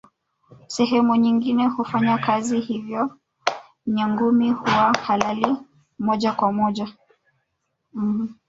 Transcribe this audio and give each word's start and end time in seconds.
Sehemu 0.67 1.15
nyingine 1.15 1.67
hufanya 1.67 2.17
kazi 2.17 2.59
hivyo 2.59 3.17
Nyangumi 3.87 4.51
huwa 4.51 4.93
halali 4.97 5.55
moja 5.99 6.33
kwa 6.33 6.51
moja 6.51 6.93